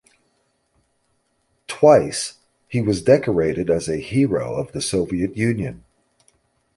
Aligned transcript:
Twice 1.67 2.39
he 2.67 2.81
was 2.81 3.03
decorated 3.03 3.69
as 3.69 3.87
a 3.87 3.97
Hero 3.97 4.55
of 4.55 4.71
the 4.71 4.81
Soviet 4.81 5.37
Union. 5.37 5.83